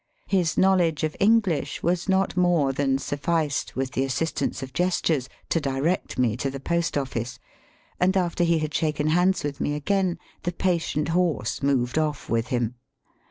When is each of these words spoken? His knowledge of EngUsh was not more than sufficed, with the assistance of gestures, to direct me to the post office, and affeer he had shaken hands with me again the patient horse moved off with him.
His 0.25 0.57
knowledge 0.57 1.03
of 1.03 1.15
EngUsh 1.21 1.83
was 1.83 2.09
not 2.09 2.35
more 2.35 2.73
than 2.73 2.97
sufficed, 2.97 3.75
with 3.75 3.91
the 3.91 4.03
assistance 4.03 4.63
of 4.63 4.73
gestures, 4.73 5.29
to 5.49 5.61
direct 5.61 6.17
me 6.17 6.35
to 6.37 6.49
the 6.49 6.59
post 6.59 6.97
office, 6.97 7.37
and 7.99 8.15
affeer 8.15 8.47
he 8.47 8.57
had 8.57 8.73
shaken 8.73 9.09
hands 9.09 9.43
with 9.43 9.61
me 9.61 9.75
again 9.75 10.17
the 10.41 10.53
patient 10.53 11.09
horse 11.09 11.61
moved 11.61 11.99
off 11.99 12.31
with 12.31 12.47
him. 12.47 12.73